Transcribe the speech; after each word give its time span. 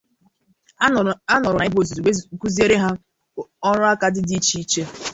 A 0.85 0.85
nọrọ 1.41 1.57
na 1.57 1.65
ya 1.65 1.71
bụ 1.73 1.79
ọzụzụ 1.83 2.01
wee 2.05 2.19
kụziere 2.39 2.75
ha 2.83 2.89
ọrụakadị 3.69 4.19
iche 4.37 4.55
iche 4.63 4.83